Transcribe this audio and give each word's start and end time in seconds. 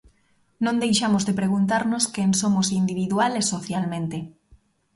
Non 0.65 0.81
deixamos 0.83 1.23
de 1.27 1.37
preguntarnos 1.41 2.03
quen 2.15 2.31
somos 2.41 2.67
individual 2.81 3.31
e 3.41 3.43
socialmente. 3.53 4.17